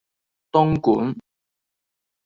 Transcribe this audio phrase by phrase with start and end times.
[0.51, 1.15] 東莞